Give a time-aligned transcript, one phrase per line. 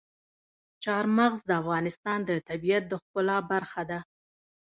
[0.83, 3.99] چار مغز د افغانستان د طبیعت د ښکلا برخه ده.